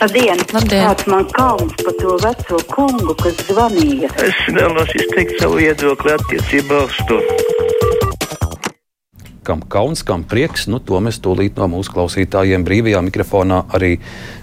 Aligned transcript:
Labdien! 0.00 0.38
Labdien. 0.52 0.82
Kāds 0.82 1.06
man 1.06 1.26
kauns 1.30 1.74
par 1.78 1.94
to 2.00 2.16
veco 2.22 2.58
kungu, 2.72 3.14
kas 3.20 3.36
zvanīja? 3.46 4.08
Es 4.26 4.38
vēlos 4.50 4.90
izteikt 4.98 5.38
savu 5.38 5.60
viedokli 5.60 6.14
attiecībā 6.16 6.80
uz 6.88 6.96
to. 7.08 7.18
Kam 9.44 9.60
kauns, 9.70 10.00
kam 10.06 10.24
prieks, 10.24 10.64
nu, 10.72 10.80
to 10.80 10.98
mēs 11.04 11.20
tūlīt 11.22 11.58
no 11.60 11.68
mūsu 11.76 11.92
klausītājiem 11.94 12.64
brīvajā 12.64 13.02
mikrofonā 13.04 13.58
arī 13.76 13.98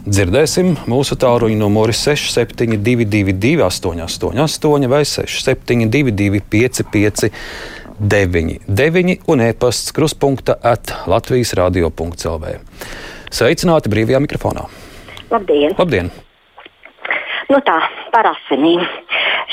dzirdēsim. 0.06 0.76
Mūsu 0.92 1.18
tāluņa 1.20 1.58
numuri 1.58 1.96
6722, 1.98 3.66
888, 3.66 4.88
vai 4.92 5.02
672, 5.10 6.44
559, 6.54 8.62
9, 8.70 9.18
un 9.34 9.44
e-pasts 9.50 9.92
kruspunkta 9.98 10.60
at 10.62 10.94
Latvijas 11.12 11.52
radio.clv. 11.60 12.56
Sveicināti 13.32 13.92
brīvajā 13.92 14.22
mikrofonā! 14.22 14.91
Labdien! 15.32 15.76
Labdien! 15.80 16.12
Nu 17.52 17.60
tā, 17.68 17.78
par 18.12 18.28
asinīm. 18.30 18.82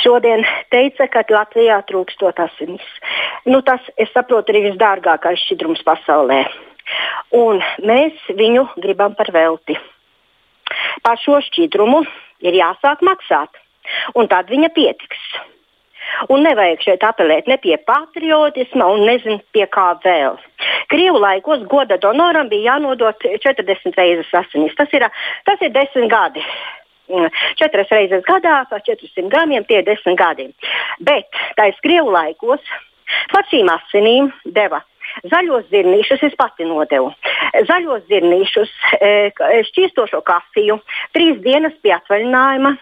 Šodien 0.03 0.45
teica, 0.70 1.09
ka 1.11 1.25
Latvijā 1.30 1.79
trūkstot 1.89 2.39
asinis. 2.43 2.84
Nu, 3.47 3.61
tas, 3.66 3.83
es 3.98 4.11
saprotu, 4.15 4.55
ir 4.55 4.69
visdārgākais 4.69 5.43
šķidrums 5.47 5.83
pasaulē. 5.87 6.45
Un 7.34 7.62
mēs 7.87 8.19
viņu 8.39 8.69
gribam 8.83 9.15
par 9.19 9.30
velti. 9.34 9.79
Par 11.03 11.19
šo 11.23 11.41
šķidrumu 11.47 12.03
ir 12.47 12.59
jāsāk 12.59 13.03
maksāt, 13.06 13.59
un 14.15 14.31
tad 14.31 14.51
viņa 14.53 14.70
pietiks. 14.75 15.23
Un 16.33 16.43
nevajag 16.47 16.83
šeit 16.85 17.05
apelēt 17.07 17.48
ne 17.51 17.59
pie 17.62 17.77
patriotisma, 17.89 18.89
un 18.95 19.05
nezinu 19.09 19.39
pie 19.55 19.67
kā 19.71 19.91
vēl. 20.05 20.39
Krievu 20.93 21.21
laikos 21.23 21.65
goda 21.71 21.98
donoram 22.01 22.48
bija 22.48 22.75
jānodod 22.75 23.23
40 23.45 23.97
reizes 23.98 24.34
asinis. 24.34 24.75
Tas 24.79 24.93
ir, 24.97 25.07
tas 25.48 25.65
ir 25.65 25.75
10 25.77 26.11
gadi 26.12 26.45
četras 27.57 27.89
reizes 27.89 28.21
gadā 28.27 28.67
par 28.69 28.83
400 28.84 29.31
gramiem, 29.33 29.64
tie 29.64 29.79
ir 29.81 29.86
10 29.86 30.17
gadi. 30.19 30.51
Bet 31.01 31.41
ir 31.56 31.81
Krievu 31.81 32.12
laikos 32.12 32.61
par 33.33 33.48
šīm 33.48 33.70
asinīm 33.73 34.29
deva 34.45 34.83
zaļos 35.27 35.69
zirnīšus, 35.73 36.23
es 36.29 36.34
pati 36.39 36.67
nodevu. 36.69 37.11
Zaļos 37.69 38.05
zirnīšus, 38.11 38.73
šķīstošo 39.70 40.20
kafiju, 40.27 40.79
trīs 41.17 41.41
dienas 41.45 41.77
pie 41.83 41.95
atvaļinājuma. 41.97 42.77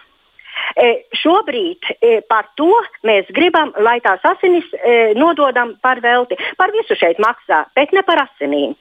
E, 0.77 0.89
šobrīd 1.17 1.89
e, 1.97 2.19
par 2.29 2.49
to 2.59 2.71
mēs 3.07 3.29
gribam, 3.33 3.73
lai 3.81 3.97
tās 4.05 4.23
asinis 4.29 4.67
e, 4.77 4.97
nododam 5.17 5.75
par 5.81 6.01
velti. 6.03 6.37
Par 6.57 6.73
visu 6.75 6.97
šeit 6.99 7.21
maksā, 7.23 7.65
bet 7.77 7.95
ne 7.95 8.03
par 8.07 8.27
asinīm. 8.27 8.75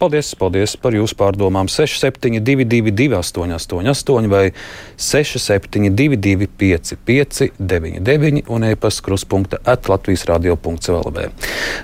Paldies, 0.00 0.30
paldies 0.32 0.78
par 0.80 0.94
jūsu 0.96 1.12
pārdomām. 1.12 1.68
6722, 1.68 3.12
888, 3.18 4.28
vai 4.32 4.46
672, 4.96 6.46
559, 6.56 8.40
un 8.48 8.64
e-pasta 8.64 9.04
kruspunkta 9.04 9.58
atlatvijas 9.68 10.24
radio.clv. 10.30 11.26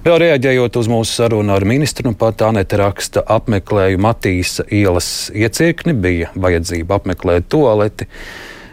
Vēl 0.06 0.17
reaģējot 0.22 0.78
uz 0.81 0.89
mūsu 0.89 1.12
sarunu 1.19 1.53
ar 1.53 1.67
ministru, 1.69 2.09
nu 2.09 2.17
pat 2.17 2.47
Anete 2.48 2.81
raksta, 2.81 3.20
apmeklēju 3.37 4.00
Matīsa 4.00 4.64
ielas 4.72 5.28
iecirkni, 5.37 5.92
bija 5.92 6.33
vajadzība 6.33 6.97
apmeklēt 6.97 7.53
toaleti. 7.53 8.09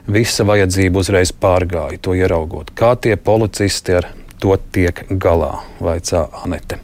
Visa 0.07 0.47
vajadzība 0.47 1.03
uzreiz 1.03 1.35
pārgāja 1.35 1.99
to 1.99 2.15
ieraugot. 2.15 2.71
Kā 2.79 2.95
tie 2.95 3.19
policisti 3.19 3.99
ar 3.99 4.07
to 4.39 4.55
tiek 4.71 5.03
galā, 5.19 5.57
vaicā 5.83 6.29
Anete. 6.45 6.79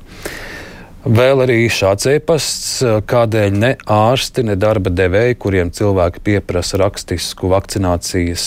Vēl 1.00 1.46
arī 1.46 1.62
šāds 1.72 2.10
e-pasts, 2.12 2.82
kādēļ 3.08 3.54
ne 3.56 3.70
ārsti, 3.88 4.44
ne 4.44 4.58
darba 4.60 4.92
devēji, 4.92 5.38
kuriem 5.40 5.70
cilvēki 5.72 6.20
pieprasa 6.26 6.76
rakstisku 6.82 7.48
vakcinācijas 7.54 8.44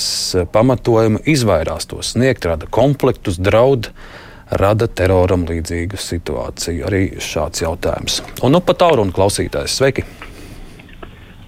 pamatojumu, 0.52 1.22
izvairās 1.24 1.88
to 1.88 2.02
sniegt, 2.04 2.44
rada 2.44 2.68
konfliktus, 2.68 3.38
draud, 3.40 3.88
rada 4.60 4.84
teroram 4.84 5.46
līdzīgu 5.48 5.96
situāciju. 5.96 6.84
Arī 6.90 7.00
šāds 7.24 7.64
jautājums. 7.64 8.18
Un 8.44 8.52
nu 8.52 8.60
pat 8.60 8.82
taurunu 8.82 9.16
klausītājs, 9.16 9.78
sveiki! 9.80 10.04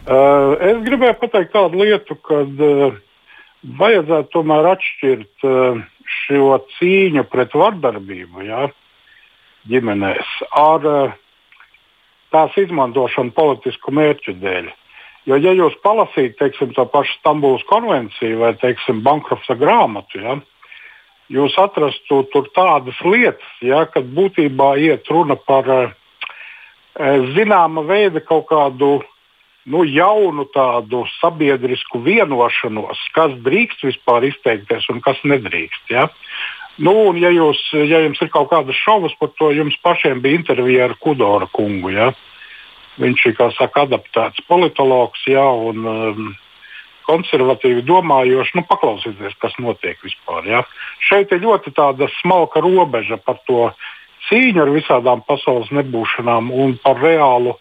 Uh, 0.09 0.57
es 0.61 0.81
gribēju 0.89 1.19
pateikt 1.21 1.53
tādu 1.53 1.85
lietu, 1.85 2.17
ka 2.25 2.41
uh, 2.49 2.97
vajadzētu 3.77 4.33
tomēr 4.33 4.71
atšķirt 4.73 5.47
uh, 5.49 5.85
šo 6.25 6.59
cīņu 6.79 7.27
pret 7.29 7.53
vardarbību. 7.61 8.49
Ja? 8.49 8.71
Ģimenēs 9.71 10.33
ar 10.61 10.89
uh, 10.89 11.15
tās 12.35 12.57
izmantošanu 12.61 13.35
politisku 13.37 13.95
mērķu 13.95 14.37
dēļ. 14.43 14.73
Jo, 15.29 15.39
ja 15.41 15.55
jūs 15.57 15.77
palasītu 15.85 16.37
teiksim, 16.41 16.75
to 16.77 16.85
pašu 16.93 17.17
Stambulas 17.21 17.65
konvenciju 17.71 18.43
vai 18.43 18.53
teiksim, 18.61 19.01
bankrota 19.07 19.57
grāmatu, 19.57 20.21
ja, 20.21 20.37
jūs 21.33 21.57
atrastu 21.61 22.25
tur 22.33 22.51
tādas 22.57 22.99
lietas, 23.07 23.55
ja, 23.65 23.87
kad 23.89 24.11
būtībā 24.17 24.75
iet 24.85 25.09
runa 25.09 25.39
par 25.41 25.71
uh, 25.73 25.95
zināma 27.37 27.87
veida 27.89 28.21
kaut 28.21 28.51
kādu 28.53 28.99
nu, 29.65 29.85
jaunu 29.89 30.45
tādu 30.53 31.05
sabiedrisku 31.19 32.03
vienošanos, 32.05 33.01
kas 33.17 33.33
drīkst 33.47 33.87
vispār 33.87 34.29
izteikties 34.29 34.89
un 34.93 35.01
kas 35.05 35.21
nedrīkst. 35.25 35.89
Ja? 35.93 36.09
Nu, 36.83 36.95
un, 37.09 37.19
ja, 37.23 37.31
jūs, 37.31 37.61
ja 37.87 38.01
jums 38.03 38.19
ir 38.25 38.31
kaut 38.35 38.49
kādas 38.51 38.79
šaubas 38.83 39.15
par 39.21 39.31
to, 39.39 39.53
jums 39.55 39.77
pašiem 39.83 40.23
bija 40.25 40.41
intervija 40.41 40.89
ar 40.89 40.97
Kudora 40.99 41.47
kungu. 41.55 41.93
Ja? 41.95 42.11
Viņš 42.99 43.27
ir 43.31 43.37
saka, 43.55 43.85
adaptēts 43.87 44.43
politologs 44.51 45.23
ja, 45.31 45.45
un 45.45 45.87
um, 45.87 46.33
konservatīvi 47.07 47.85
domājošs. 47.87 48.55
Nu, 48.59 48.65
paklausieties, 48.67 49.37
kas 49.43 49.55
notiek 49.63 50.03
vispār. 50.03 50.49
Ja? 50.51 50.65
Šeit 51.05 51.31
ir 51.35 51.45
ļoti 51.47 51.75
smalka 52.21 52.63
robeža 52.65 53.21
par 53.23 53.39
to 53.47 53.71
cīņu 54.29 54.63
ar 54.65 54.73
visādām 54.75 55.23
pasaules 55.29 55.71
nebūšanām 55.71 56.51
un 56.51 56.79
par 56.83 56.99
reālu 57.03 57.55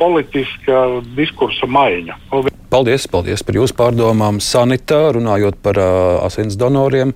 politiska 0.00 0.86
diskursa 1.16 1.68
maiņu. 1.68 2.16
Paldies! 2.32 2.56
Paldies, 2.70 3.08
paldies 3.10 3.42
par 3.42 3.56
jūsu 3.58 3.74
pārdomām. 3.74 4.36
Sanitā, 4.38 5.00
runājot 5.16 5.56
par 5.58 5.78
uh, 5.82 6.20
asins 6.22 6.54
donoriem, 6.54 7.10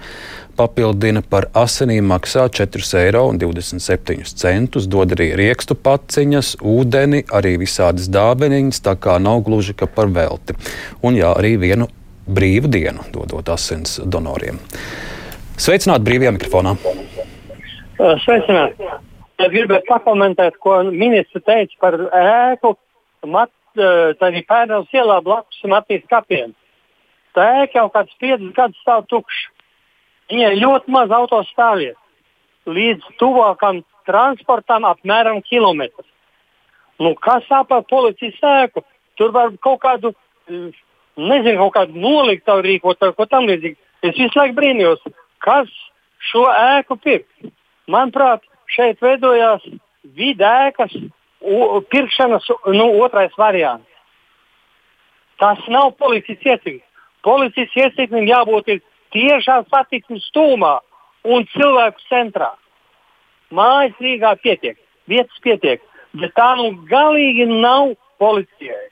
papildina 0.58 1.22
par 1.22 1.46
asinīm 1.54 2.08
maksā 2.10 2.48
4,27 2.50 2.98
eiro. 2.98 3.22
Dod 4.96 5.14
arī 5.14 5.28
riekstu 5.38 5.78
paciņas, 5.78 6.56
ūdeni, 6.58 7.22
arī 7.30 7.54
visādas 7.62 8.10
dāvaniņas, 8.10 8.82
tā 8.82 8.96
kā 8.98 9.20
nav 9.22 9.44
gluži 9.46 9.76
ka 9.78 9.86
par 9.86 10.10
velti. 10.10 10.58
Un 11.06 11.22
jā, 11.22 11.30
arī 11.38 11.54
vienu 11.62 11.86
brīvu 12.26 12.74
dienu 12.74 13.06
dodot 13.14 13.54
asins 13.54 14.00
donoriem. 14.02 14.58
Sveicināti 15.54 16.10
brīvajā 16.10 16.34
mikrofonā! 16.34 16.74
Sveicināti! 18.26 18.90
Es 19.42 19.50
gribētu 19.50 19.88
pakomentēt, 19.88 20.58
ko 20.62 20.78
ministrs 20.90 21.42
teica 21.46 21.80
par 21.82 21.96
ēku. 22.14 22.74
Mat, 23.26 23.50
tā 23.74 24.30
ir 24.30 24.44
Pērnās 24.46 24.92
ielā 24.94 25.18
blakus 25.24 25.64
Matīs 25.70 26.04
kapiem. 26.10 26.52
Tā 27.34 27.46
ēka 27.64 27.80
jau 27.80 27.88
kāds 27.90 28.14
piecus 28.20 28.52
gadus 28.54 28.78
stāv 28.84 29.08
tukša. 29.10 29.50
Viņai 30.30 30.54
ļoti 30.60 30.94
maz 30.94 31.12
autostāvvietu. 31.12 31.98
Līdz 32.70 33.08
tuvākam 33.20 33.82
transportam 34.08 34.86
apmēram 34.88 35.42
kilometrs. 35.44 36.06
Nu, 37.02 37.12
kas 37.18 37.44
sāp 37.48 37.68
par 37.72 37.82
policijas 37.90 38.38
ēku? 38.38 38.84
Tur 39.18 39.34
var 39.34 39.50
kaut 39.62 39.82
kādu, 39.82 40.14
nezinu, 40.48 41.58
kaut 41.58 41.74
kādu 41.74 41.98
noliktavu 41.98 42.64
rīkot 42.64 43.02
vai 43.02 43.12
ko 43.18 43.26
tam 43.26 43.50
līdzīgu. 43.50 43.76
Es 44.04 44.16
visu 44.16 44.38
laiku 44.38 44.56
brīnījos, 44.60 45.02
kas 45.42 45.70
šo 46.30 46.46
ēku 46.52 46.96
pirks. 47.02 47.52
Manuprāt, 47.90 48.44
šeit 48.74 49.00
veidojās 49.02 49.64
vidēkas 50.16 50.94
pirkšanas 51.90 52.48
nu, 52.72 52.88
otrais 53.04 53.32
variants. 53.38 53.88
Tas 55.38 55.58
nav 55.68 55.92
policijas 55.98 56.40
iecirknis. 56.44 56.84
Policijas 57.24 57.72
iecirknim 57.76 58.28
jābūt 58.28 58.78
tiešā 59.14 59.62
satiksmes 59.72 60.24
stūmā 60.30 60.76
un 61.24 61.46
cilvēku 61.54 62.04
centrā. 62.08 62.52
Mājas 63.54 63.94
Rīgā 64.02 64.34
pietiek, 64.42 64.76
vietas 65.08 65.36
pietiek, 65.44 65.82
bet 66.16 66.34
tā 66.36 66.54
nu 66.58 66.72
galīgi 66.88 67.46
nav 67.48 67.94
policijai. 68.20 68.90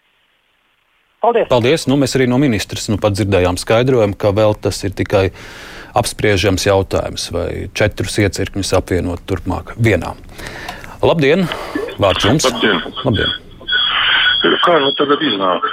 Paldies! 1.23 1.47
Paldies. 1.51 1.87
Nu, 1.87 1.97
mēs 2.01 2.17
arī 2.19 2.27
no 2.31 2.39
ministras 2.43 2.89
nu, 2.91 2.99
dzirdējām 2.99 3.59
skaidrojumu, 3.61 4.19
ka 4.19 4.33
vēl 4.35 4.57
tas 4.59 4.81
ir 4.83 4.95
tikai 4.99 5.29
apspriežams 5.99 6.67
jautājums, 6.67 7.29
vai 7.35 7.69
četrus 7.77 8.19
iecirkņus 8.23 8.75
apvienot 8.79 9.25
turpmāk 9.29 9.75
vienā. 9.77 10.15
Labdien! 11.03 11.47
Vārds 12.03 12.27
jums! 12.29 12.47
Labdien! 12.49 12.83
Labdien. 13.05 13.39
Kā 14.63 14.79
nu 14.83 14.91
tagad 14.99 15.23
iznāk? 15.23 15.67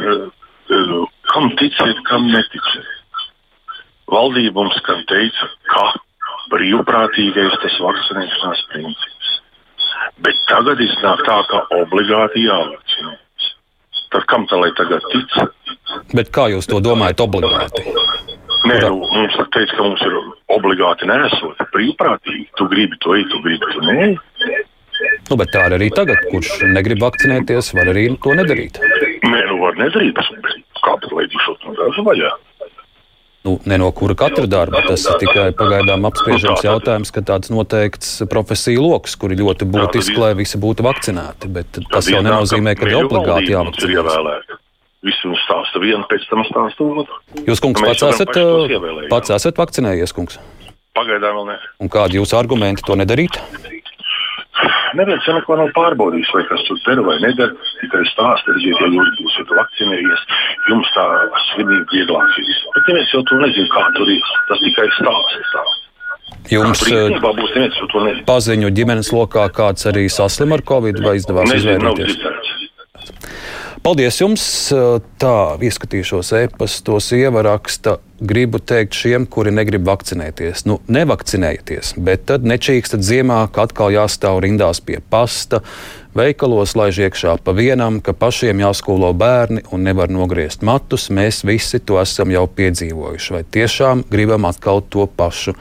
Kam 1.30 1.50
ticēt, 1.58 2.02
kam 2.10 2.28
neticēt? 2.30 3.24
Valdība 4.10 4.64
mums 4.64 4.78
gan 4.86 5.04
teica, 5.10 5.50
ka 5.70 5.86
brīvprātīgais 6.54 7.58
tas 7.64 7.78
vakcinēšanās 7.86 8.66
princips. 8.74 9.32
Bet 10.26 10.42
tagad 10.50 10.82
iznāk 10.82 11.22
tā, 11.28 11.40
ka 11.50 11.64
obligāti 11.78 12.46
jāvakcinējas. 12.48 13.50
Tad 14.10 14.26
kam 14.30 14.48
tā 14.50 14.58
lai 14.58 14.72
tagad 14.78 15.06
tic, 15.14 15.38
Bet 16.14 16.32
kā 16.34 16.48
jūs 16.50 16.66
to 16.70 16.80
domājat 16.82 17.22
obligāti? 17.22 17.84
Nē, 18.70 18.80
nu, 18.86 18.98
mums 19.02 19.38
teica, 19.54 19.76
ka 19.76 19.86
mums 19.86 20.02
ir 20.06 20.18
obligāti 20.54 21.08
nesot 21.10 21.62
brīvprātīgi. 21.74 22.50
Tu 22.60 22.68
gribi 22.70 23.00
toīt, 23.06 23.30
tu 23.32 23.42
gribi 23.46 23.72
to 23.74 23.86
nē. 23.88 24.10
Nu, 25.30 25.38
bet 25.40 25.54
tā 25.54 25.66
ir 25.70 25.78
arī 25.80 25.88
tagad. 25.96 26.22
Kurš 26.30 26.60
negrib 26.76 27.02
vakcinēties, 27.02 27.72
var 27.78 27.90
arī 27.94 28.10
to 28.22 28.36
nedarīt. 28.38 28.82
Nē, 29.26 29.42
nu 29.50 29.58
var 29.64 29.80
nedarīt. 29.80 30.20
Bet 30.46 30.78
kāpēc 30.86 31.16
lai 31.16 31.26
šo 31.34 31.56
to 31.64 31.76
dažu 31.80 32.06
vaļā? 32.06 32.36
Nu, 33.48 33.56
ne 33.66 33.78
no 33.80 33.88
kura 33.96 34.18
katra 34.20 34.46
darba. 34.52 34.82
Tas 34.84 35.06
ir 35.08 35.20
tikai 35.22 35.48
pagaidām 35.58 36.04
apspriežams 36.10 36.66
jautājums, 36.66 37.14
ka 37.16 37.24
tāds 37.26 37.54
noteikts 37.54 38.18
profesiju 38.30 38.84
lokus, 38.84 39.16
kuri 39.20 39.40
ļoti 39.40 39.68
būtiski, 39.70 40.18
lai 40.20 40.34
visi 40.38 40.60
būtu 40.60 40.84
vakcinēti. 40.86 41.52
Bet 41.56 41.82
tas 41.88 42.12
jau 42.12 42.22
nenozīmē, 42.26 42.76
ka 42.76 42.90
ir 42.90 43.00
obligāti 43.00 43.56
jāvakcinējas. 43.56 44.49
Visi 45.06 45.30
mums 45.30 45.42
stāsta 45.48 45.80
vienu, 45.80 46.04
pēc 46.12 46.26
tam 46.28 46.44
stāsta 46.48 46.84
otru. 46.84 47.20
Jūs, 47.48 47.62
kungs, 47.64 47.84
pats 47.86 48.04
esat, 48.10 48.40
pats 49.12 49.36
esat 49.38 49.62
vakcinējies, 49.62 50.16
kungs? 50.16 50.40
Pagaidām 50.98 51.38
vēl 51.40 51.48
ne. 51.54 51.58
Un 51.80 51.92
kādi 51.94 52.20
jūsu 52.20 52.36
argumenti 52.36 52.84
to 52.84 52.98
nedarīt? 53.00 53.40
Neviens 54.98 55.24
jau 55.24 55.36
neko 55.38 55.56
nav 55.56 55.70
pārbaudījis, 55.76 56.32
vai 56.36 56.42
kas 56.50 56.64
tur 56.68 56.80
dara 56.84 57.04
vai 57.06 57.16
nedara. 57.24 57.56
Tikai 57.80 58.02
stāsta, 58.10 58.56
redziet, 58.56 58.80
ja 58.82 58.90
jūs 58.92 59.12
būsiet 59.22 59.54
vakcinējies, 59.56 60.24
jums 60.72 60.90
tā 60.96 61.06
slimība 61.52 61.94
vieglāk 61.94 62.40
ir. 62.42 62.56
Bet 62.76 62.90
neviens 62.92 63.14
jau 63.14 63.22
to 63.30 63.38
nezina, 63.44 63.70
kā 63.76 63.86
tur 63.96 64.12
ir. 64.12 64.34
Tas 64.50 64.66
tikai 64.66 64.90
stāsta. 64.98 65.78
Jums 66.50 66.82
būs 66.82 68.22
paziņu 68.26 68.72
ģimenes 68.74 69.12
lokā 69.14 69.46
kāds 69.54 69.86
arī 69.90 70.08
saslim 70.10 70.56
ar 70.56 70.64
covid 70.66 71.02
vai 71.04 71.20
izdevās 71.20 71.52
izvairīties? 71.54 72.16
Paldies 73.90 74.20
jums! 74.22 74.44
Tā, 75.18 75.36
ieskatīšos 75.66 76.28
e-pastos, 76.38 77.08
ievaraksta. 77.18 77.96
Gribu 78.22 78.60
teikt 78.62 78.94
šiem, 78.94 79.24
kuri 79.26 79.50
negrib 79.50 79.88
vakcinēties. 79.88 80.62
Nu, 80.70 80.76
nevakcinējieties, 80.94 81.96
bet 81.98 82.28
tad 82.30 82.46
nečīkstat 82.46 83.02
ziemā, 83.02 83.40
ka 83.50 83.66
atkal 83.66 83.90
jāstāv 83.96 84.44
rindās 84.46 84.78
pie 84.86 85.00
pasta, 85.02 85.64
veikalos 86.14 86.76
laiž 86.78 87.00
iekšā 87.08 87.40
pa 87.42 87.56
vienam, 87.58 87.98
ka 87.98 88.14
pašiem 88.14 88.62
jāskolo 88.62 89.10
bērni 89.18 89.66
un 89.74 89.82
nevar 89.90 90.14
nogriezt 90.14 90.62
matus. 90.62 91.08
Mēs 91.10 91.42
visi 91.50 91.82
to 91.82 91.98
esam 91.98 92.30
jau 92.36 92.46
piedzīvojuši. 92.46 93.34
Vai 93.40 93.42
tiešām 93.58 94.06
gribam 94.14 94.46
atkal 94.52 94.86
to 94.86 95.08
pašu? 95.10 95.56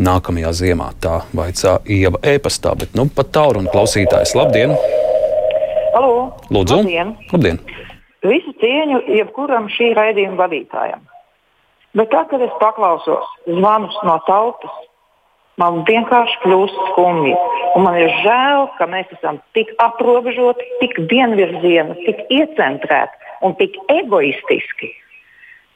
Nākamajā 0.00 0.54
ziemā 0.62 0.94
tā 1.04 1.18
vaicā 1.36 1.82
Ieva 1.84 2.22
e-pastā, 2.32 2.72
bet 2.80 2.96
nu 2.96 3.10
pat 3.12 3.34
tālu 3.36 3.60
un 3.60 3.68
klausītājs. 3.68 4.38
Labdien! 4.40 4.72
Halo! 5.94 6.32
Lūdzu! 6.52 6.82
Labdien! 6.82 7.14
Labdien. 7.32 7.60
Visu 8.26 8.52
cieņu 8.60 9.00
jebkuram 9.14 9.68
šī 9.72 9.92
raidījuma 9.96 10.36
vadītājam. 10.42 11.04
Bet 11.96 12.10
tā, 12.12 12.24
kad 12.30 12.42
es 12.44 12.52
paklausos 12.60 13.28
zvanus 13.46 13.96
no 14.04 14.18
tautas, 14.26 14.74
man 15.60 15.82
vienkārši 15.88 16.40
kļūst 16.42 16.82
skumji. 16.90 17.34
Un 17.76 17.86
man 17.86 17.96
ir 17.98 18.12
žēl, 18.24 18.68
ka 18.78 18.88
mēs 18.90 19.08
esam 19.16 19.40
tik 19.56 19.70
aprobežoti, 19.82 20.66
tik 20.82 20.98
vienvirzieni, 21.10 21.96
tik 22.04 22.20
iecentrēti 22.34 23.32
un 23.46 23.54
tik 23.58 23.78
egoistiski, 23.94 24.92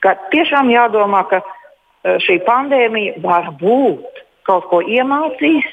ka 0.05 0.17
tiešām 0.35 0.71
jādomā, 0.73 1.23
ka 1.31 1.41
eh, 1.41 2.19
šī 2.27 2.43
pandēmija 2.47 3.23
var 3.25 3.53
būt 3.63 4.23
kaut 4.49 4.67
ko 4.69 4.83
iemācījis, 4.83 5.73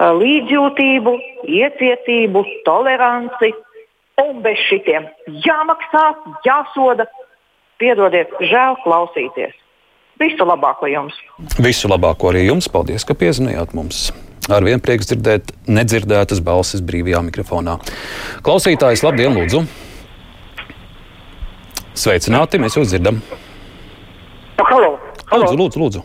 līdzjūtību, 0.00 1.14
iecietību, 1.48 2.44
toleranci. 2.66 3.52
Un 4.16 4.40
bez 4.44 4.60
šitiem 4.70 5.08
jāmaksā, 5.44 6.06
jāsoda. 6.46 7.04
Piedodiet, 7.76 8.30
žēl 8.40 8.78
klausīties. 8.80 9.52
Visu 10.16 10.46
labāko 10.48 10.88
jums! 10.88 11.16
Visu 11.60 11.90
labāko 11.92 12.30
arī 12.30 12.46
jums! 12.46 12.70
Paldies, 12.72 13.04
ka 13.04 13.12
piezinājāt 13.12 13.74
mums! 13.76 14.06
Ar 14.48 14.64
vienu 14.64 14.80
prieks 14.80 15.10
dzirdēt 15.10 15.50
nedzirdētas 15.68 16.40
balsis 16.40 16.80
brīvajā 16.80 17.20
mikrofonā. 17.26 17.76
Klausītājs, 18.46 19.04
labdien, 19.04 19.36
lūdzu! 19.36 19.66
Sveicināti, 21.96 22.62
mēs 22.62 22.78
jūs 22.80 22.94
dzirdam! 22.94 23.20
Halo! 24.56 24.94
Halo. 25.28 25.50
Lūdzu, 25.52 25.60
lūdzu! 25.60 25.84
lūdzu. 25.84 26.04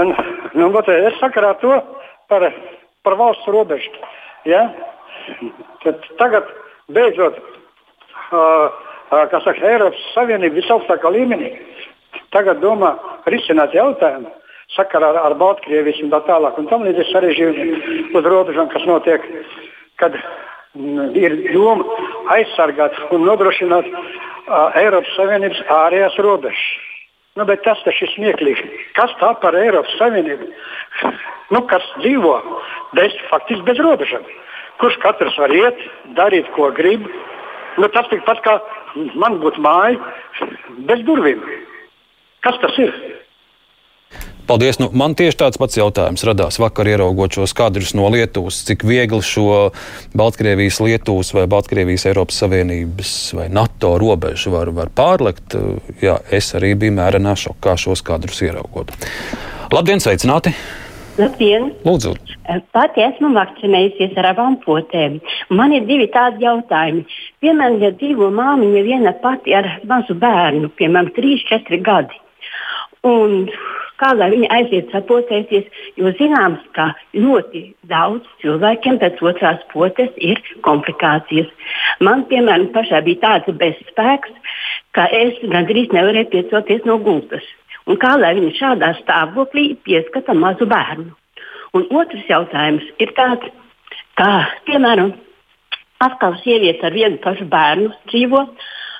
Un, 0.00 0.14
nu, 0.56 0.72
es 0.96 1.20
sakarā 1.20 1.52
to 1.60 1.76
par 2.32 2.48
par 3.04 3.16
valsts 3.20 3.48
robežu. 3.48 3.92
Ja? 4.48 4.68
Tad 5.84 6.04
tagad 6.18 6.48
beidzot, 6.92 7.38
uh, 8.32 8.68
kas 9.30 9.44
saka, 9.44 9.64
Eiropas 9.72 10.02
Savienība 10.14 10.60
visaugstākā 10.60 11.12
līmenī, 11.12 11.54
tagad 12.34 12.60
domā 12.64 12.94
risināt 13.30 13.74
jautājumu 13.76 14.32
sakarā 14.76 15.10
ar, 15.14 15.20
ar 15.30 15.36
Baltkrievijas 15.38 16.02
un 16.04 16.12
tā 16.12 16.22
tālāk. 16.28 16.58
Un 16.60 16.68
tam 16.70 16.84
līdzīgi 16.86 17.10
sarežģījumi 17.10 18.14
uz 18.18 18.28
robežām, 18.34 18.70
kas 18.72 18.86
notiek, 18.88 19.24
kad 20.00 20.14
mm, 20.16 21.10
ir 21.18 21.36
doma 21.50 21.86
aizsargāt 22.36 22.96
un 23.10 23.26
nodrošināt 23.26 23.90
uh, 23.90 24.78
Eiropas 24.78 25.16
Savienības 25.18 25.64
ārējās 25.80 26.20
robežas. 26.22 26.68
Nu, 27.40 27.46
bet 27.48 27.62
tas 27.64 27.80
taču 27.86 28.04
ir 28.04 28.10
smieklīgi. 28.12 28.66
Kas 28.92 29.14
tā 29.16 29.30
par 29.40 29.56
Eiropas 29.56 29.94
Savienību? 29.96 30.50
Nu, 31.54 31.62
kas 31.70 31.86
dzīvo 32.02 32.34
bez, 32.98 33.14
faktiski 33.30 33.64
bez 33.64 33.80
robežām? 33.80 34.26
Kurš 34.82 34.98
katrs 35.00 35.38
var 35.40 35.54
iet, 35.56 35.80
darīt, 36.18 36.50
ko 36.52 36.68
grib? 36.76 37.06
Nu, 37.80 37.88
tas 37.94 38.10
tikpat 38.12 38.42
kā 38.44 38.58
man 39.16 39.38
būtu 39.40 39.64
māja 39.64 39.96
bez 40.90 41.00
durvīm. 41.08 41.40
Kas 42.44 42.60
tas 42.60 42.76
ir? 42.84 42.92
Paldies. 44.50 44.80
Nu, 44.82 44.88
man 44.90 45.12
tieši 45.14 45.36
tāds 45.44 45.60
pats 45.62 45.76
jautājums 45.78 46.24
radās 46.26 46.56
vakar, 46.58 46.88
ieraugot 46.90 47.36
šos 47.36 47.52
kadrus 47.54 47.92
no 47.94 48.08
Lietuvas. 48.10 48.56
Cik 48.66 48.82
viegli 48.82 49.22
šo 49.22 49.68
Baltkrievijas, 50.18 50.80
Lietuvas 50.82 51.30
vai 51.36 51.44
Baltkrievijas 51.52 52.08
Eiropas 52.10 52.40
Savienības 52.42 53.12
vai 53.38 53.46
NATO 53.54 53.92
robežu 54.02 54.50
var, 54.56 54.72
var 54.74 54.90
pārlekt? 54.90 55.54
Jā, 56.02 56.16
es 56.34 56.50
arī 56.58 56.72
biju 56.82 56.96
mērenā 56.98 57.36
šokā 57.38 57.76
šos 57.78 58.02
kadrus 58.02 58.42
ieraugot. 58.42 58.90
Labdien, 59.70 60.02
sveicināti! 60.02 60.56
Labdien! 61.20 61.70
Lūdzu! 61.86 62.16
Pati 62.74 63.06
esmu 63.06 63.30
vakcinējusies 63.38 64.18
ar 64.18 64.32
abām 64.32 64.58
potēm. 64.66 65.20
Man 65.54 65.78
ir 65.78 65.86
divi 65.86 66.10
tādi 66.10 66.42
jautājumi. 66.48 67.06
Piemēram, 67.38 67.78
ja 67.86 67.94
dzīvo 67.94 68.34
māmiņa 68.34 68.82
viena 68.82 69.14
pati 69.22 69.54
ar 69.54 69.76
mazu 69.86 70.18
bērnu, 70.18 70.74
piemēram, 70.74 71.14
3-4 71.14 71.84
gadi. 71.86 72.24
Un 73.06 73.46
kā 74.00 74.10
lai 74.16 74.30
viņi 74.32 74.48
aiziet 74.56 74.90
sapotēties, 74.94 75.68
jo 76.00 76.10
zināms, 76.18 76.62
ka 76.76 76.90
ļoti 77.14 77.62
daudz 77.90 78.26
cilvēkiem 78.42 78.98
pēc 79.02 79.22
otrās 79.30 79.62
potes 79.72 80.10
ir 80.16 80.40
komplikācijas. 80.66 81.50
Man, 82.00 82.24
piemēram, 82.32 82.70
pašai 82.74 83.02
bija 83.06 83.22
tāds 83.26 83.60
bezspēks, 83.62 84.34
ka 84.96 85.06
es 85.22 85.38
gandrīz 85.52 85.92
nevarēju 85.96 86.32
piecelties 86.34 86.86
no 86.88 86.98
gultas. 87.04 87.46
Un 87.88 87.98
kā 88.00 88.14
lai 88.20 88.34
viņi 88.38 88.52
šādā 88.58 88.92
stāvoklī 89.00 89.72
pieskata 89.86 90.36
mazu 90.36 90.68
bērnu? 90.70 91.10
Un 91.76 91.86
otrs 91.94 92.26
jautājums 92.28 92.86
ir 93.02 93.12
tāds, 93.16 93.46
kā, 94.18 94.30
piemēram, 94.66 95.14
atkal 96.02 96.36
sieviete 96.42 96.86
ar 96.88 96.96
vienu 96.96 97.20
pašu 97.22 97.46
bērnu 97.50 97.92
dzīvo 98.10 98.44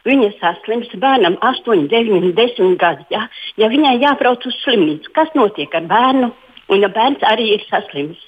viņa 0.09 0.31
saslims, 0.41 0.91
bērnam 1.03 1.37
8, 1.45 1.87
9, 1.91 2.33
10 2.37 2.77
gadi. 2.81 3.07
Ja, 3.13 3.27
ja 3.61 3.71
viņai 3.73 3.99
jābrauc 4.01 4.47
uz 4.49 4.57
slimnīcu, 4.65 5.13
kas 5.17 5.33
notiek 5.39 5.75
ar 5.77 5.87
bērnu? 5.91 6.33
Un 6.71 6.85
ja 6.85 6.91
bērns 6.93 7.23
arī 7.27 7.55
ir 7.57 7.65
saslims. 7.67 8.21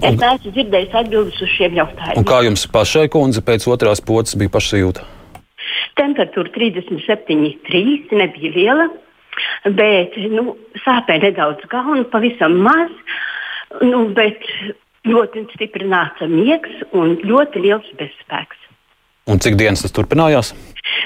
Es 0.00 0.16
neesmu 0.16 0.52
dzirdējis 0.54 0.94
atbildības 0.96 1.42
uz 1.44 1.52
šiem 1.52 1.76
jautājumiem. 1.78 2.20
Un 2.20 2.26
kā 2.28 2.40
jums 2.46 2.64
pašai, 2.72 3.06
kundze, 3.12 3.42
pēc 3.44 3.66
otrās 3.70 4.00
pocis 4.04 4.38
bija 4.40 4.52
pašsajūta? 4.54 5.04
Temperatūra 6.00 6.52
37,3 6.54 8.14
nebija 8.16 8.52
liela, 8.56 8.86
bet 9.76 10.16
nu, 10.32 10.56
sāpēja 10.84 11.26
nedaudz 11.28 11.66
galva, 11.72 12.00
pavisam 12.12 12.56
maz. 12.64 12.94
Nu, 13.84 14.06
bet 14.16 14.42
ļoti 15.06 15.44
stipri 15.54 15.86
nāca 15.88 16.26
miegs 16.30 16.82
un 16.96 17.18
ļoti 17.22 17.62
liels 17.66 17.92
bezspēks. 18.00 18.69
Un 19.30 19.38
cik 19.38 19.54
dienas 19.60 19.84
tas 19.84 19.94
turpinājās? 19.94 20.50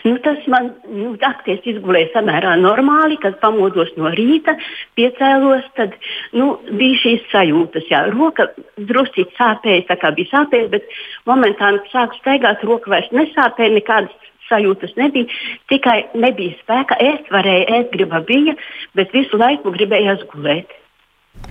Nu, 0.04 0.16
tas 0.24 0.40
man 0.52 0.70
nu, 0.92 1.10
akties 1.24 1.64
izgulēja 1.68 2.10
samērā 2.14 2.54
normāli, 2.60 3.18
kad 3.20 3.36
pamodos 3.42 3.90
no 4.00 4.12
rīta, 4.14 4.54
piecēlos, 4.98 5.66
tad 5.78 5.96
nu, 6.36 6.54
bija 6.78 7.00
šīs 7.02 7.26
sajūtas. 7.32 7.88
Jā, 7.92 8.04
roka 8.12 8.48
drusku 8.90 9.26
sāpēja, 9.38 9.86
tā 9.90 9.98
kā 10.00 10.12
bija 10.16 10.32
sāpēja, 10.32 10.70
bet 10.76 10.88
momentāni 11.28 11.82
sāku 11.92 12.20
staigāt, 12.20 12.64
roka 12.68 12.92
vairs 12.94 13.10
nesāpēja, 13.16 13.76
nekādas 13.78 14.30
sajūtas 14.48 14.96
nebija. 15.00 15.28
Tikai 15.72 15.98
nebija 16.20 16.56
spēka 16.62 17.00
ēst, 17.00 17.28
varēja 17.32 17.80
ēst, 17.80 17.92
griba 17.96 18.20
bija, 18.24 18.56
bet 18.96 19.12
visu 19.16 19.40
laiku 19.40 19.72
gribējās 19.74 20.24
gulēt. 20.32 20.72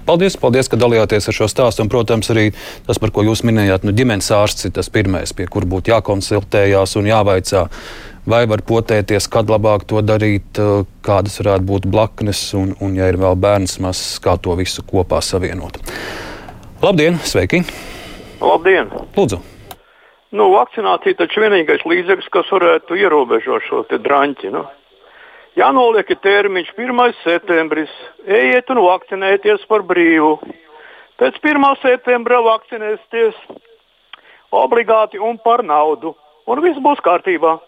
Paldies, 0.03 0.35
paldies, 0.35 0.67
ka 0.67 0.75
dalījāties 0.75 1.29
ar 1.31 1.35
šo 1.37 1.47
stāstu. 1.47 1.83
Un, 1.85 1.89
protams, 1.91 2.27
arī 2.33 2.49
tas, 2.87 2.99
par 2.99 3.13
ko 3.15 3.23
jūs 3.23 3.45
minējāt, 3.47 3.85
nu, 3.87 3.93
ģimenes 3.95 4.27
ārsts 4.35 4.67
ir 4.67 4.73
tas 4.75 4.91
pirmais, 4.91 5.31
pie 5.35 5.47
kura 5.47 5.69
būtu 5.69 5.93
jākonsultējās 5.93 6.97
un 6.99 7.07
jāvaicā, 7.07 7.63
vai 8.27 8.41
var 8.51 8.65
potēties, 8.67 9.29
kad 9.31 9.51
labāk 9.51 9.87
to 9.87 10.03
darīt, 10.03 10.59
kādas 11.07 11.39
varētu 11.39 11.67
būt 11.71 11.87
blaknes, 11.87 12.43
un, 12.59 12.75
un 12.83 12.99
ja 12.99 13.07
ir 13.11 13.19
vēl 13.21 13.39
bērns 13.39 13.79
mazs, 13.83 14.19
kā 14.23 14.35
to 14.35 14.57
visu 14.59 14.83
kopā 14.87 15.23
savienot. 15.23 15.79
Labdien, 16.83 17.19
sveiki! 17.23 17.63
Labdien! 18.43 18.91
Lūdzu! 19.15 19.39
Nu, 20.33 20.49
vakcinācija 20.51 21.15
taču 21.15 21.43
vienīgais 21.45 21.83
līdzeklis, 21.87 22.31
kas 22.33 22.49
varētu 22.51 22.97
ierobežot 22.99 23.69
šo 23.69 23.83
drāņķi. 23.87 24.51
Nu. 24.51 24.65
Jānoliek 25.53 26.09
termiņš 26.17 26.71
1. 26.73 27.01
septembris. 27.21 27.91
Ejiet 28.25 28.71
un 28.73 28.81
vakcinēties 28.81 29.67
par 29.69 29.83
brīvu. 29.85 30.39
Pēc 31.21 31.37
1. 31.45 31.67
septembra 31.83 32.39
vakcinēsieties 32.41 33.37
obligāti 34.53 35.21
un 35.21 35.37
par 35.43 35.61
naudu. 35.61 36.15
Un 36.49 36.61
viss 36.65 36.81
būs 36.81 37.03
kārtībā. 37.05 37.59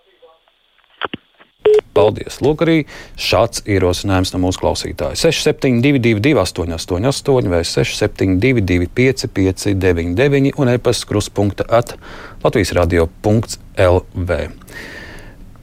Paldies! 1.95 2.41
Lūk, 2.43 2.65
arī 2.65 2.81
šāds 3.21 3.63
ierosinājums 3.69 4.33
no 4.33 4.41
mūsu 4.43 4.61
klausītāja. 4.61 5.15
6722, 5.21 6.35
888, 6.41 7.49
vai 7.53 7.61
672, 7.65 8.89
559, 8.97 10.57
un 10.61 10.73
e-pasta 10.73 11.09
kruspunkta 11.09 11.69
at 11.69 11.95
Latvijas 12.43 12.73
radio.lv. 12.77 14.39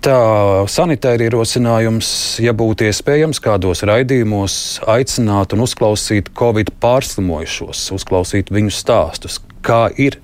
Tā 0.03 0.65
sanitēra 0.67 1.29
ierosinājums, 1.29 2.09
ja 2.43 2.51
būtu 2.59 2.89
iespējams, 2.89 3.39
kādos 3.39 3.85
raidījumos 3.87 4.55
aicināt 4.91 5.53
un 5.55 5.63
uzklausīt 5.63 6.33
Covid 6.35 6.73
pārslimojušos, 6.83 7.85
uzklausīt 7.95 8.51
viņu 8.51 8.73
stāstus, 8.75 9.37
kā 9.63 9.85
ir, 9.95 10.17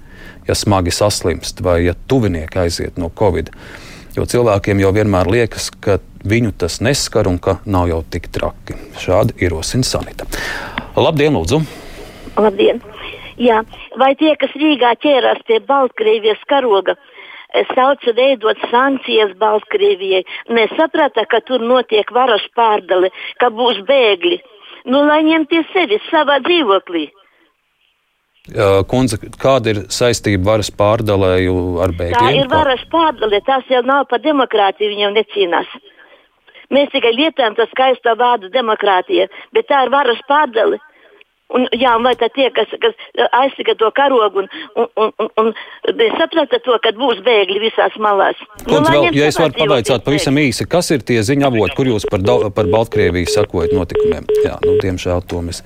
ja 0.48 0.56
smagi 0.58 0.90
saslimst 0.90 1.62
vai 1.62 1.84
ja 1.84 1.94
tuvinieki 2.10 2.58
aiziet 2.64 2.98
no 2.98 3.12
Covid. 3.20 3.52
Jo 4.16 4.26
cilvēkiem 4.26 4.82
jau 4.82 4.90
vienmēr 4.96 5.30
liekas, 5.30 5.68
ka 5.70 6.00
viņu 6.26 6.56
tas 6.58 6.80
neskar 6.82 7.30
un 7.30 7.38
ka 7.38 7.60
nav 7.62 7.86
jau 7.92 8.00
tik 8.02 8.26
traki. 8.34 8.74
Šādi 8.98 9.38
ierosina 9.46 9.86
sanita. 9.86 10.26
Labdien, 10.98 11.38
lūdzu! 11.38 11.62
Labdien! 12.34 12.82
Jā, 13.38 13.62
vai 13.94 14.16
tie, 14.18 14.34
kas 14.42 14.50
Rīgā 14.58 14.96
ķērās 14.98 15.46
pie 15.46 15.60
Baltkrievijas 15.70 16.42
karoga, 16.50 16.96
eh, 16.98 17.17
sauca 17.74 18.14
veidot 18.16 18.58
sankcijas 18.70 19.34
Baltkrievijai, 19.40 20.24
nesaprata, 20.52 21.24
ka 21.26 21.40
tur 21.40 21.64
notiek 21.64 22.10
varas 22.12 22.44
pārdale, 22.56 23.10
ka 23.40 23.50
būs 23.50 23.80
bēgļi. 23.88 24.40
Nu, 24.88 25.04
lai 25.04 25.22
ņemtie 25.26 25.64
sevi 25.72 25.98
savā 26.08 26.38
dzīvoklī. 26.44 27.08
Kundze, 28.88 29.18
kāda 29.36 29.74
ir 29.74 29.80
saistība 29.92 30.54
varas 30.54 30.70
pārdalēju 30.72 31.54
ar 31.84 31.92
bēgļiem? 31.92 32.16
Tā 32.16 32.30
ir 32.38 32.48
varas 32.48 32.84
pārdale, 32.92 33.42
tas 33.44 33.66
jau 33.68 33.82
nav 33.84 34.06
par 34.08 34.22
demokrātiju, 34.24 34.94
viņam 34.94 35.16
necīnās. 35.18 35.74
Mēs 36.72 36.88
tikai 36.92 37.12
lietojam 37.16 37.56
to 37.56 37.64
skaisto 37.70 38.12
vārdu 38.16 38.48
demokrātija, 38.52 39.28
bet 39.56 39.68
tā 39.68 39.84
ir 39.84 39.92
varas 39.92 40.20
pārdale. 40.28 40.80
Un, 41.48 41.64
jā, 41.72 41.94
un 41.96 42.04
vai 42.04 42.12
tad 42.20 42.34
tie, 42.36 42.50
kas, 42.52 42.68
kas 42.82 42.96
aizsaka 43.40 43.72
to 43.80 43.88
karogu 43.96 44.42
un, 44.42 44.50
un, 44.76 44.88
un, 45.00 45.12
un, 45.24 45.30
un 45.40 46.02
saprata 46.20 46.60
to, 46.60 46.76
ka 46.84 46.92
būs 46.98 47.22
bēgļi 47.24 47.62
visās 47.62 47.96
malās? 48.04 48.36
Nu, 48.66 48.82
vēl, 48.84 49.08
ja 49.16 49.30
es 49.32 49.40
varu 49.40 49.56
pavaicāt 49.56 50.04
pavisam 50.04 50.36
īsi, 50.42 50.68
kas 50.68 50.92
ir 50.92 51.06
tie 51.08 51.22
ziņa 51.24 51.48
avoti, 51.48 51.76
kur 51.78 51.88
jūs 51.88 52.04
par, 52.12 52.20
par 52.52 52.68
Baltkrieviju 52.68 53.32
sakojat 53.32 53.72
notikumiem? 53.76 54.28
Jā, 54.44 54.58
nu, 54.66 54.76
diemžēl 54.84 55.24
to 55.30 55.40
mēs 55.48 55.64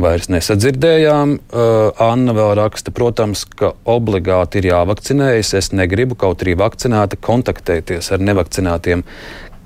vairs 0.00 0.30
nesadzirdējām. 0.32 1.36
Uh, 1.52 1.92
Anna 2.00 2.32
vēl 2.36 2.54
raksta, 2.62 2.94
protams, 2.96 3.44
ka 3.44 3.74
obligāti 3.84 4.62
ir 4.62 4.70
jāvakcinējas. 4.72 5.54
Es 5.60 5.72
negribu 5.76 6.16
kaut 6.18 6.44
arī 6.44 6.56
vakcinēta 6.60 7.20
kontaktēties 7.20 8.12
ar 8.16 8.24
nevakcinētiem. 8.24 9.04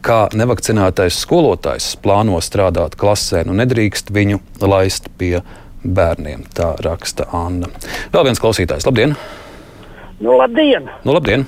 Kā 0.05 0.27
nevakcinētais 0.37 1.17
skolotājs 1.25 1.95
plāno 2.03 2.39
strādāt 2.45 2.99
klasē, 3.01 3.45
nu 3.49 3.57
nedrīkst 3.59 4.13
viņu 4.15 4.41
laist 4.63 5.09
pie 5.19 5.41
bērniem. 5.83 6.45
Tā 6.55 6.75
raksta 6.85 7.29
Anna. 7.35 7.71
Vēl 8.13 8.29
viens 8.29 8.43
klausītājs. 8.43 8.87
Labdien! 8.89 9.17
Nu, 10.21 10.37
labdien! 10.39 10.89
Nu, 11.05 11.15
labdien. 11.17 11.47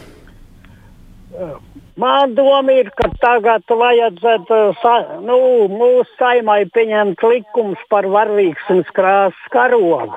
Man 1.98 2.34
doma 2.38 2.74
ir, 2.78 2.90
ka 2.94 3.08
tagad 3.18 3.66
vajadzētu 3.66 4.58
sa, 4.82 4.94
nu, 5.24 5.38
mūsu 5.72 6.06
saimai 6.18 6.60
pieņemt 6.74 7.24
likums 7.26 7.80
par 7.90 8.06
varvīksnes 8.06 8.92
krāsas 8.94 9.54
karogu. 9.54 10.12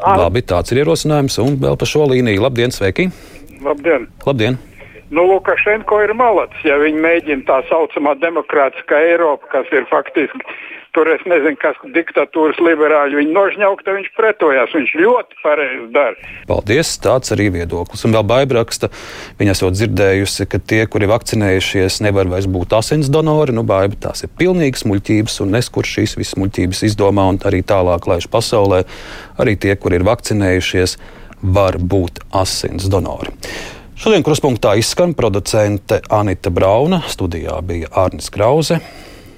Ar... 0.00 0.20
Labi, 0.26 0.42
tāds 0.44 0.72
ir 0.72 0.82
ierosinājums. 0.84 1.36
Un 1.44 1.58
vēl 1.60 1.76
par 1.80 1.88
šo 1.88 2.06
līniju. 2.12 2.44
Labdien, 2.44 2.72
sveiki! 2.72 3.10
Labdien! 3.64 4.08
Labdien. 4.24 4.58
Nu, 5.10 5.22
Lukašenko 5.30 6.00
ir 6.02 6.14
malacis, 6.18 6.64
ja 6.66 6.80
viņi 6.82 7.02
mēģina 7.02 7.46
tā 7.46 7.60
saucamā 7.70 8.16
demokrātiskā 8.22 8.98
Eiropa, 9.12 9.46
kas 9.52 9.70
ir 9.74 9.86
faktiski 9.90 10.42
tur 10.96 11.10
es 11.12 11.20
nezinu, 11.28 11.58
kas 11.60 11.76
diktatūras 11.92 12.56
liberāļi 12.64 13.18
viņu 13.20 13.34
nožņauka, 13.36 13.84
viņš 13.98 14.08
pretojās. 14.16 14.72
Viņš 14.72 14.94
ļoti 14.96 15.40
pareizi 15.42 15.88
dara. 15.92 16.30
Paldies, 16.48 16.94
tāds 17.04 17.34
arī 17.36 17.50
viedoklis. 17.58 18.06
Un 18.08 18.16
vēl 18.16 18.24
baibraksta, 18.30 18.88
viņa 19.36 19.52
esot 19.52 19.76
dzirdējusi, 19.76 20.48
ka 20.48 20.60
tie, 20.72 20.80
kuri 20.88 21.10
vakcinējušies, 21.12 22.00
nevar 22.06 22.32
vairs 22.32 22.48
būt 22.48 22.72
asins 22.78 23.12
donori. 23.12 23.52
Nu, 23.56 23.66
baiba 23.68 24.00
tās 24.08 24.24
ir 24.24 24.32
pilnīgas 24.40 24.86
muļķības, 24.88 25.38
un 25.44 25.52
nes, 25.58 25.68
kur 25.72 25.88
šīs 25.88 26.16
visas 26.16 26.40
muļķības 26.40 26.84
izdomā 26.88 27.28
un 27.34 27.42
arī 27.44 27.60
tālāk 27.60 28.08
laiž 28.08 28.30
pasaulē, 28.32 28.86
arī 29.42 29.58
tie, 29.60 29.76
kuri 29.76 30.00
ir 30.00 30.08
vakcinējušies, 30.08 30.96
var 31.44 31.76
būt 31.76 32.24
asins 32.40 32.88
donori. 32.88 33.36
Šodien 33.96 34.20
kruspunktā 34.20 34.74
izskan 34.76 35.14
producente 35.16 36.02
Anita 36.12 36.50
Brauna, 36.52 36.98
studijā 37.08 37.54
bija 37.64 37.88
Arnis 37.96 38.28
Krause. 38.28 38.76